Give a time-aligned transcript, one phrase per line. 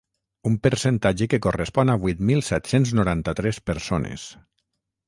[0.51, 4.27] Un percentatge que correspon a vuit mil set-cents noranta-tres persones.